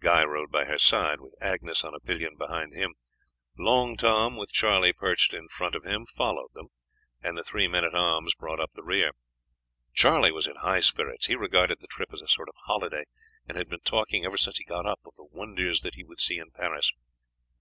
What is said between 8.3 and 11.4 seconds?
brought up the rear. Charlie was in high spirits; he